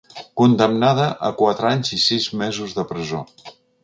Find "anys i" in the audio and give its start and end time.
1.71-1.99